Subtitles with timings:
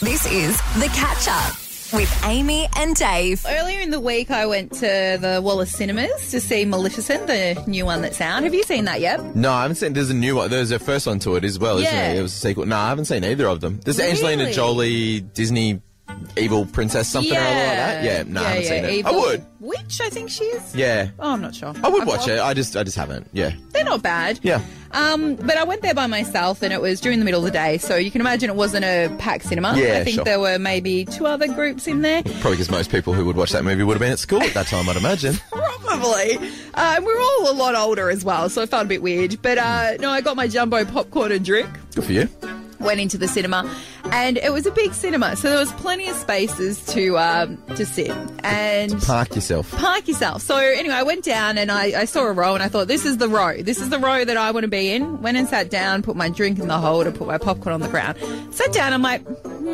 [0.00, 1.54] This is The Catch Up
[1.92, 3.44] with Amy and Dave.
[3.48, 7.84] Earlier in the week, I went to the Wallace Cinemas to see Maleficent, the new
[7.84, 8.42] one that's out.
[8.44, 9.34] Have you seen that yet?
[9.34, 9.94] No, I haven't seen.
[9.94, 10.50] There's a new one.
[10.50, 12.08] There's a first one to it as well, isn't Yeah.
[12.12, 12.18] there?
[12.20, 12.66] It was a sequel.
[12.66, 13.80] No, I haven't seen either of them.
[13.84, 14.54] There's Angelina Really?
[14.54, 15.80] Jolie Disney
[16.36, 18.04] evil princess something or other like that.
[18.04, 19.06] Yeah, no, I haven't seen it.
[19.06, 19.44] I would.
[19.60, 20.74] Witch, I think she is.
[20.74, 21.72] Yeah, Oh, I'm not sure.
[21.82, 22.38] I would I've watch lost- it.
[22.40, 23.28] I just, I just haven't.
[23.32, 24.38] Yeah, They're not bad.
[24.42, 24.62] yeah.
[24.92, 27.50] Um, but I went there by myself, and it was during the middle of the
[27.50, 29.76] day, so you can imagine it wasn't a packed cinema.
[29.76, 30.24] Yeah, I think sure.
[30.24, 32.22] there were maybe two other groups in there.
[32.22, 34.54] Probably because most people who would watch that movie would have been at school at
[34.54, 35.34] that time, I'd imagine.
[35.50, 36.36] Probably.
[36.74, 39.40] Uh, and we're all a lot older as well, so it felt a bit weird.
[39.42, 41.68] But uh, no, I got my jumbo popcorn and drink.
[41.94, 42.28] Good for you.
[42.80, 43.70] went into the cinema
[44.12, 47.84] and it was a big cinema so there was plenty of spaces to um, to
[47.84, 48.10] sit
[48.44, 49.70] and Park yourself.
[49.76, 52.68] park yourself so anyway i went down and I, I saw a row and i
[52.68, 55.20] thought this is the row this is the row that i want to be in
[55.22, 57.88] went and sat down put my drink in the holder put my popcorn on the
[57.88, 58.16] ground
[58.50, 59.66] sat down i'm like hmm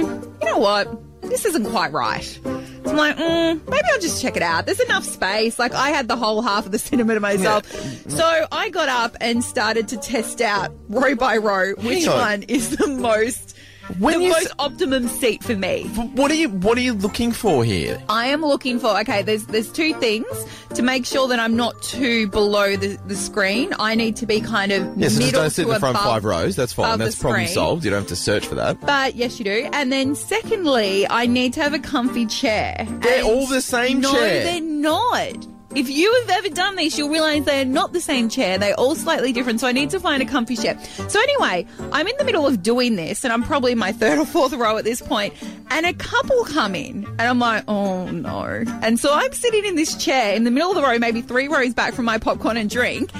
[0.00, 0.88] you know what
[1.22, 2.38] this isn't quite right
[2.84, 4.66] so I'm like, mm, maybe I'll just check it out.
[4.66, 5.58] There's enough space.
[5.58, 7.64] Like, I had the whole half of the cinema to myself.
[8.10, 12.18] So I got up and started to test out row by row which Hang on.
[12.18, 13.53] one is the most,
[13.98, 15.84] When the you most s- optimum seat for me.
[16.14, 18.02] What are you, what are you looking for here?
[18.08, 19.22] I am looking for okay.
[19.22, 20.26] There's there's two things
[20.74, 23.72] to make sure that I'm not too below the, the screen.
[23.78, 26.06] I need to be kind of Yeah, so just don't sit in the front above-
[26.06, 26.56] five rows.
[26.56, 26.98] That's fine.
[26.98, 27.54] That's problem screen.
[27.54, 27.84] solved.
[27.84, 28.80] You don't have to search for that.
[28.80, 29.68] But yes, you do.
[29.72, 32.86] And then secondly, I need to have a comfy chair.
[33.00, 34.44] They're all the same no, chair.
[34.44, 35.46] they're not.
[35.74, 38.58] If you have ever done this, you'll realize they're not the same chair.
[38.58, 39.58] They're all slightly different.
[39.58, 40.78] So I need to find a comfy chair.
[41.08, 44.18] So anyway, I'm in the middle of doing this, and I'm probably in my third
[44.18, 45.34] or fourth row at this point,
[45.70, 48.64] and a couple come in, and I'm like, oh no.
[48.82, 51.48] And so I'm sitting in this chair in the middle of the row, maybe three
[51.48, 53.10] rows back from my popcorn and drink.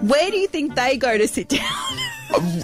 [0.00, 1.98] Where do you think they go to sit down?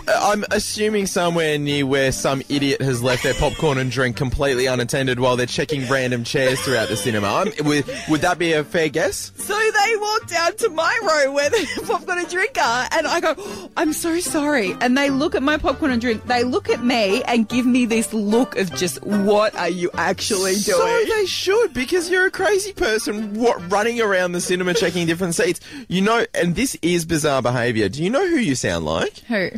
[0.07, 5.21] I'm assuming somewhere near where some idiot has left their popcorn and drink completely unattended
[5.21, 7.27] while they're checking random chairs throughout the cinema.
[7.29, 9.33] I'm, would, would that be a fair guess?
[9.37, 13.21] So they walk down to my row where the popcorn and drink are, and I
[13.21, 14.75] go, "Oh, I'm so sorry.
[14.81, 17.87] And they look at my popcorn and drink, they look at me and give me
[17.87, 20.79] this look of just, what are you actually doing?
[20.79, 25.35] So they should, because you're a crazy person what, running around the cinema checking different
[25.35, 25.61] seats.
[25.89, 27.89] You know, and this is bizarre behaviour.
[27.89, 29.19] Do you know who you sound like?
[29.21, 29.51] Who?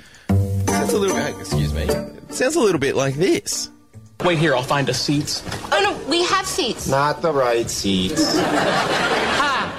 [0.87, 1.89] Sounds a little bit, excuse me,
[2.29, 3.71] sounds a little bit like this.
[4.23, 5.43] Wait here, I'll find us seats.
[5.73, 6.87] Oh no, we have seats.
[6.87, 8.39] Not the right seats.
[8.47, 9.73] Ha!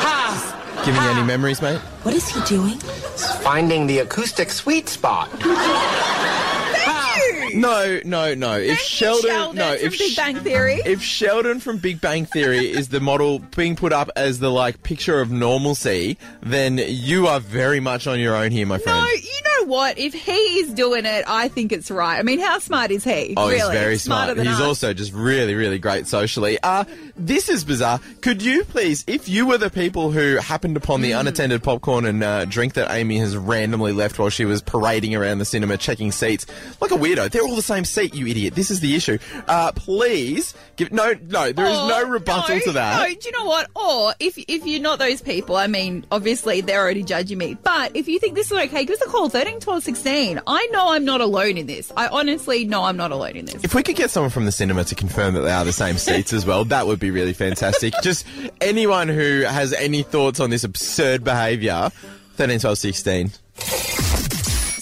[0.00, 0.82] Ha!
[0.86, 1.80] Giving you any memories, mate?
[2.02, 2.78] What is he doing?
[3.42, 5.28] Finding the acoustic sweet spot.
[7.54, 8.58] No, no, no.
[8.58, 10.80] if Sheldon, Sheldon no, from if Big Bang Theory.
[10.84, 14.82] if Sheldon from Big Bang Theory is the model being put up as the like
[14.82, 18.98] picture of normalcy, then you are very much on your own here, my friend.
[18.98, 19.98] no, you know what?
[19.98, 22.18] If he is doing it, I think it's right.
[22.18, 23.34] I mean, how smart is he?
[23.36, 23.60] Oh, really?
[23.60, 24.36] he's very smart.
[24.36, 24.60] He's us.
[24.60, 26.58] also just really, really great socially.
[26.62, 26.84] Uh,
[27.26, 28.00] this is bizarre.
[28.20, 31.02] Could you please, if you were the people who happened upon Hmm.
[31.02, 35.14] the unattended popcorn and uh, drink that Amy has randomly left while she was parading
[35.14, 36.46] around the cinema checking seats,
[36.80, 38.54] like a weirdo, they're all the same seat, you idiot.
[38.54, 39.18] This is the issue.
[39.48, 43.08] Uh, please give, no, no, there is Or- no rebuttal no, to that.
[43.08, 43.68] No, do you know what?
[43.76, 47.56] Or if if you're not those people, I mean, obviously they're already judging me.
[47.62, 50.40] But if you think this is okay, give us a call 13 12 16.
[50.46, 51.92] I know I'm not alone in this.
[51.96, 53.62] I honestly know I'm not alone in this.
[53.64, 55.96] If we could get someone from the cinema to confirm that they are the same
[55.98, 57.94] seats as well, that would be really fantastic.
[58.02, 58.26] Just
[58.60, 61.90] anyone who has any thoughts on this absurd behaviour,
[62.34, 63.30] 13, 12, 16.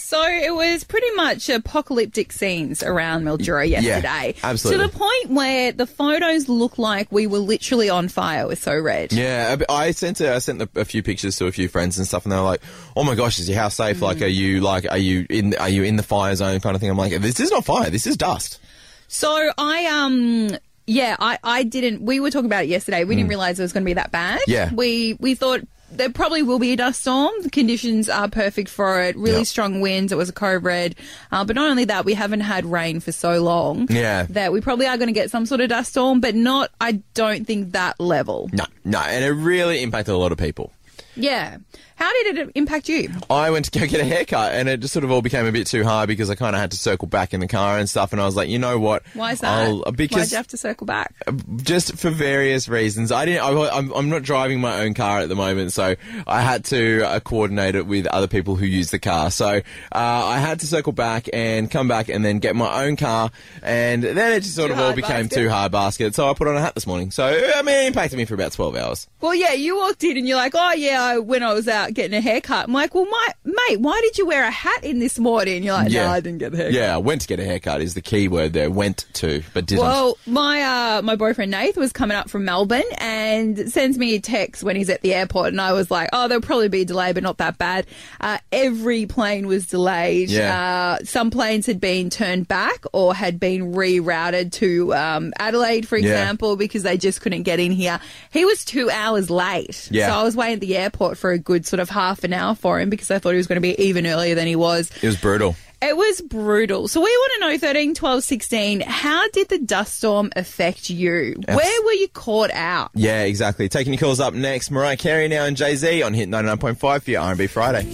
[0.09, 4.33] So it was pretty much apocalyptic scenes around Mildura yesterday.
[4.41, 4.87] absolutely.
[4.87, 8.47] To the point where the photos look like we were literally on fire.
[8.47, 9.13] We're so red.
[9.13, 12.25] Yeah, I sent a, I sent a, few pictures to a few friends and stuff,
[12.25, 12.61] and they were like,
[12.97, 14.01] "Oh my gosh, is your house safe?
[14.01, 16.81] Like, are you like, are you in, are you in the fire zone kind of
[16.81, 17.91] thing?" I'm like, "This is not fire.
[17.91, 18.59] This is dust."
[19.07, 20.57] So I um
[20.89, 23.03] yeah, I, I didn't we were talking about it yesterday.
[23.03, 24.41] We didn't realise it was gonna be that bad.
[24.47, 24.73] Yeah.
[24.73, 25.61] We we thought
[25.91, 27.31] there probably will be a dust storm.
[27.41, 29.15] The conditions are perfect for it.
[29.15, 29.47] Really Yep.
[29.47, 30.11] strong winds.
[30.11, 30.95] It was a code red.
[31.31, 33.87] Uh, but not only that, we haven't had rain for so long.
[33.89, 34.27] Yeah.
[34.29, 37.01] That we probably are going to get some sort of dust storm, but not, I
[37.15, 38.51] don't think that level.
[38.53, 40.71] No, no, and it really impacted a lot of people.
[41.15, 41.57] Yeah.
[41.99, 43.09] How did it impact you?
[43.29, 45.51] I went to go get a haircut, and it just sort of all became a
[45.51, 47.89] bit too hard because I kind of had to circle back in the car and
[47.89, 48.13] stuff.
[48.13, 49.03] And I was like, you know what?
[49.15, 49.67] Why is that?
[49.67, 51.13] I'll- Why'd because you have to circle back?
[51.57, 53.11] just for various reasons.
[53.11, 53.41] I didn't.
[53.43, 57.03] I, I'm, I'm not driving my own car at the moment, so I had to
[57.05, 59.29] uh, coordinate it with other people who use the car.
[59.29, 59.61] So uh,
[59.91, 63.29] I had to circle back and come back and then get my own car,
[63.61, 65.35] and then it just sort Too of all became basket.
[65.35, 66.15] too hard basket.
[66.15, 67.11] So I put on a hat this morning.
[67.11, 69.07] So I mean, it impacted me for about twelve hours.
[69.19, 71.88] Well, yeah, you walked in and you're like, oh, yeah, I, when I was out
[71.89, 72.65] about getting a haircut.
[72.67, 75.63] I'm like, well, my mate, why did you wear a hat in this morning?
[75.63, 76.05] You're like, Yeah.
[76.05, 76.73] no, I didn't get a haircut.
[76.73, 78.69] Yeah, went to get a haircut is the key word there.
[78.69, 79.81] Went to, but didn't.
[79.81, 84.19] Well, my uh, my boyfriend Nath was coming up from Melbourne and sends me a
[84.19, 86.85] text when he's at the airport, and I was like, "Oh, there'll probably be a
[86.85, 87.85] delay, but not that bad."
[88.21, 90.29] Uh, every plane was delayed.
[90.29, 90.97] Yeah.
[90.99, 95.97] Uh, some planes had been turned back or had been rerouted to um, Adelaide, for
[95.97, 96.09] Yeah.
[96.11, 97.99] example, because they just couldn't get in here.
[98.31, 100.07] He was two hours late, Yeah.
[100.07, 102.55] so I was waiting at the airport for a good sort of half an hour
[102.55, 104.89] for him because I thought he was going to be even earlier than he was.
[105.01, 105.55] it was brutal.
[105.81, 106.89] It was brutal.
[106.89, 111.35] So we want to know 13, 12, 16, how did the dust storm affect you?
[111.47, 112.91] Where were you caught out?
[112.95, 113.69] Yeah, exactly.
[113.69, 114.71] Taking your calls up next.
[114.71, 117.85] Mariah Carey now and Jay Z on Hit 99.5 for your R&B Friday.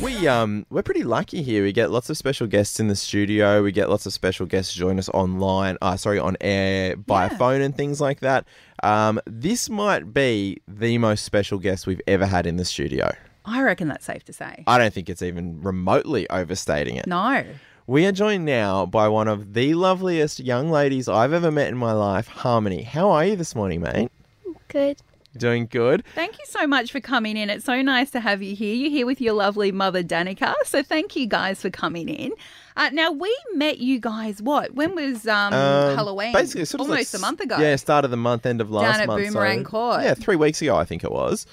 [0.00, 1.62] We um we're pretty lucky here.
[1.64, 3.62] We get lots of special guests in the studio.
[3.62, 5.76] We get lots of special guests join us online.
[5.82, 7.36] Uh, sorry, on air by Yeah.
[7.36, 8.46] phone and things like that.
[8.82, 13.12] Um, this might be the most special guest we've ever had in the studio.
[13.44, 14.64] I reckon that's safe to say.
[14.66, 17.06] I don't think it's even remotely overstating it.
[17.06, 17.44] No.
[17.86, 21.76] We are joined now by one of the loveliest young ladies I've ever met in
[21.78, 22.82] my life, Harmony.
[22.82, 24.10] How are you this morning, mate?
[24.68, 25.00] Good.
[25.36, 26.04] Doing good.
[26.14, 27.50] Thank you so much for coming in.
[27.50, 28.74] It's so nice to have you here.
[28.74, 30.54] You're here with your lovely mother, Danica.
[30.64, 32.32] So thank you guys for coming in.
[32.76, 34.74] Uh, now, we met you guys, what?
[34.74, 36.32] When was um, Um, Halloween?
[36.32, 37.58] Basically, sort of like Almost a s- month ago.
[37.58, 39.26] Yeah, start of the month, end of last Down at month.
[39.26, 40.02] Boomerang so, Court.
[40.02, 41.46] Yeah, three weeks ago, I think it was.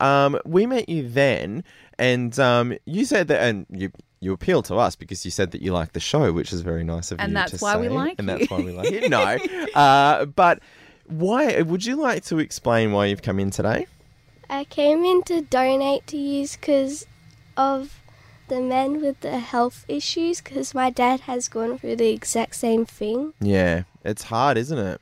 [0.00, 1.64] Um, we met you then,
[1.98, 3.90] and um, you said that, and you
[4.20, 6.82] you appealed to us because you said that you like the show, which is very
[6.84, 7.36] nice of And you.
[7.38, 8.38] And that's why we like and you.
[8.38, 9.08] that's why we like you.
[9.08, 9.20] No,
[9.74, 10.60] uh, but
[11.08, 11.60] why?
[11.62, 13.86] Would you like to explain why you've come in today?
[14.50, 17.06] I came in to donate to you because
[17.56, 18.00] of
[18.48, 22.86] the men with the health issues because my dad has gone through the exact same
[22.86, 23.34] thing.
[23.40, 25.00] Yeah, it's hard, isn't it?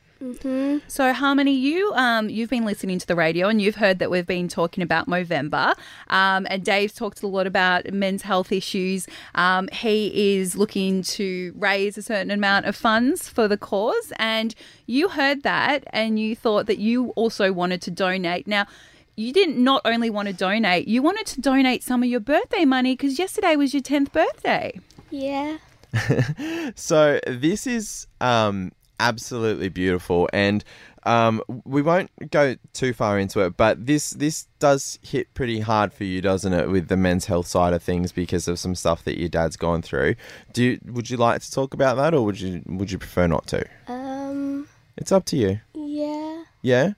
[0.88, 4.26] So, Harmony, you um, you've been listening to the radio and you've heard that we've
[4.26, 5.74] been talking about Movember.
[6.08, 9.06] Um, and Dave's talked a lot about men's health issues.
[9.34, 14.54] Um, he is looking to raise a certain amount of funds for the cause, and
[14.86, 18.46] you heard that and you thought that you also wanted to donate.
[18.46, 18.66] Now.
[19.18, 22.66] You didn't not only want to donate, you wanted to donate some of your birthday
[22.66, 24.78] money because yesterday was your 10th birthday.
[25.10, 25.56] Yeah.
[26.76, 30.64] So this is um, absolutely beautiful, and
[31.04, 33.56] um, we won't go too far into it.
[33.56, 37.46] But this this does hit pretty hard for you, doesn't it, with the men's health
[37.46, 40.16] side of things because of some stuff that your dad's gone through.
[40.52, 43.26] Do you, would you like to talk about that, or would you would you prefer
[43.26, 43.64] not to?
[43.88, 44.68] Um.
[44.98, 45.60] It's up to you.
[45.74, 46.44] Yeah.
[46.62, 46.92] Yeah.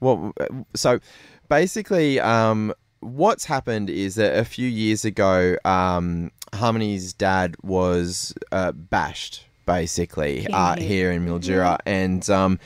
[0.00, 0.34] Well,
[0.74, 1.00] so
[1.48, 8.72] basically, um, what's happened is that a few years ago, um, Harmony's dad was uh,
[8.72, 12.58] bashed, basically, uh, here in Mildura, and um,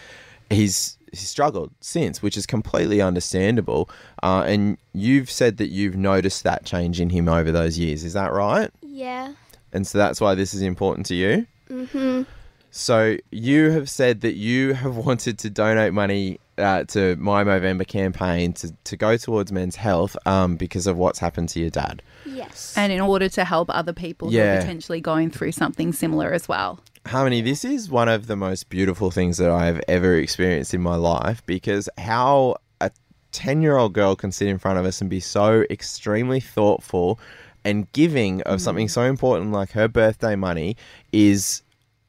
[0.49, 3.91] he's he's struggled since, which is completely understandable.
[4.23, 8.03] Uh, and you've said that you've noticed that change in him over those years.
[8.05, 8.71] Is that right?
[8.81, 9.35] Yeah.
[9.75, 11.47] And so that's why this is important to you.
[11.71, 12.25] Mhm.
[12.71, 17.87] So you have said that you have wanted to donate money uh, to my Movember
[17.87, 22.03] campaign to, to go towards men's health um, because of what's happened to your dad.
[22.27, 22.75] Yes.
[22.77, 24.55] And in order to help other people who Yeah.
[24.57, 26.81] are potentially going through something similar as well.
[27.07, 30.81] Harmony, this is one of the most beautiful things that I have ever experienced in
[30.81, 32.93] my life because how a
[33.33, 37.19] 10 year old girl can sit in front of us and be so extremely thoughtful
[37.65, 40.77] and giving of something so important like her birthday money
[41.13, 41.63] is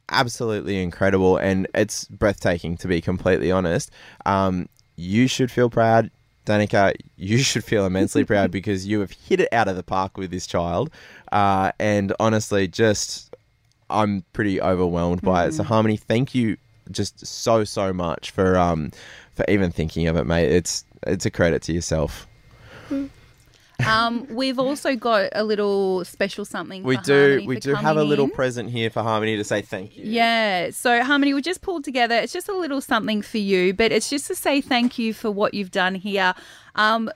[0.09, 3.89] absolutely incredible and it's breathtaking to be completely honest.
[4.27, 6.11] Um, you should feel proud.
[6.45, 10.17] Danica, you should feel immensely proud because you have hit it out of the park
[10.17, 10.91] with this child.
[11.31, 13.32] Uh, and honestly, just
[13.93, 15.53] I'm pretty overwhelmed by it.
[15.53, 16.57] So Harmony, thank you
[16.91, 18.91] just so so much for um
[19.33, 20.51] for even thinking of it, mate.
[20.51, 22.27] It's it's a credit to yourself.
[23.85, 26.83] Um, we've also got a little special something.
[26.83, 28.31] We do Harmony we do have a little in.
[28.31, 30.05] present here for Harmony to say thank you.
[30.05, 30.69] Yeah.
[30.71, 32.15] So, Harmony, we just pulled together.
[32.15, 35.31] It's just a little something for you, but it's just to say thank you for
[35.31, 36.33] what you've done here.
[36.75, 37.09] Um,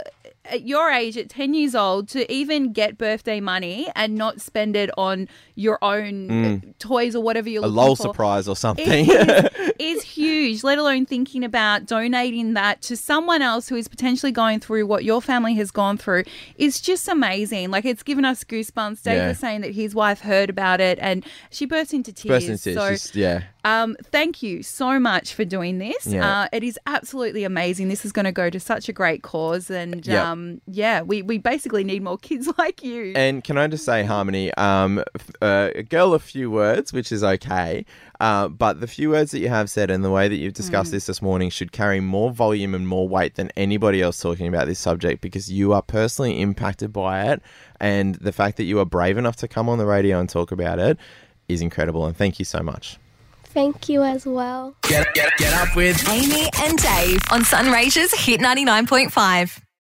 [0.50, 4.76] at your age, at 10 years old, to even get birthday money and not spend
[4.76, 7.66] it on your own uh, toys or whatever you're Mm.
[7.66, 8.02] A looking for.
[8.04, 8.88] surprise or something.
[9.10, 9.50] Is,
[9.80, 14.60] is huge, let alone thinking about donating that to someone else who is potentially going
[14.60, 16.24] through what your family has gone through
[16.58, 17.72] is just amazing.
[17.72, 19.02] Like it's given us goosebumps.
[19.04, 19.28] Dave Yeah.
[19.30, 22.44] was saying that his wife heard about it and she burst into tears.
[22.44, 23.44] Person says so just- yeah.
[23.66, 26.06] um, thank you so much for doing this.
[26.08, 26.42] Yeah.
[26.44, 27.90] Uh, it is absolutely amazing.
[27.90, 30.24] This is going to go to such a great cause, and Yep.
[30.26, 33.14] um, um, yeah, we, we basically need more kids like you.
[33.16, 35.04] And can I just say, Harmony, um,
[35.42, 37.86] uh, a girl of few words, which is okay,
[38.20, 40.92] uh, but the few words that you have said and the way that you've discussed
[40.92, 44.68] this this morning should carry more volume and more weight than anybody else talking about
[44.68, 47.42] this subject because you are personally impacted by it.
[47.80, 50.52] And the fact that you are brave enough to come on the radio and talk
[50.52, 50.98] about it
[51.48, 52.06] is incredible.
[52.06, 52.98] And thank you so much.
[53.44, 54.76] Thank you as well.
[54.84, 59.62] Get, get, get up with Amy and Dave on Sunraysia's Hit 99.5.